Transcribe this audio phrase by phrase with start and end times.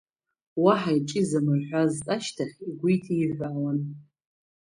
[0.63, 3.79] Уаҳа иҿы изамырҳәазт, ашьҭахь игәы иҭиҳәаауан…